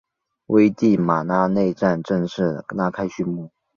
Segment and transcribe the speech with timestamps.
[0.47, 3.51] 危地马拉内战正式拉开序幕。